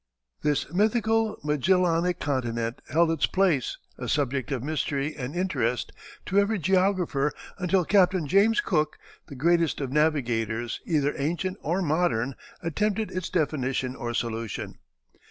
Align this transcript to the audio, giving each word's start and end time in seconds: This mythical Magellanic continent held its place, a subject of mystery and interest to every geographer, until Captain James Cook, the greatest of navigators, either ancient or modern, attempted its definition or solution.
This 0.41 0.67
mythical 0.73 1.37
Magellanic 1.43 2.19
continent 2.19 2.81
held 2.89 3.11
its 3.11 3.27
place, 3.27 3.77
a 3.99 4.07
subject 4.09 4.51
of 4.51 4.63
mystery 4.63 5.15
and 5.15 5.35
interest 5.35 5.91
to 6.25 6.39
every 6.39 6.57
geographer, 6.57 7.31
until 7.59 7.85
Captain 7.85 8.25
James 8.25 8.61
Cook, 8.61 8.97
the 9.27 9.35
greatest 9.35 9.79
of 9.79 9.91
navigators, 9.91 10.81
either 10.87 11.13
ancient 11.19 11.57
or 11.61 11.83
modern, 11.83 12.33
attempted 12.63 13.11
its 13.11 13.29
definition 13.29 13.95
or 13.95 14.15
solution. 14.15 14.79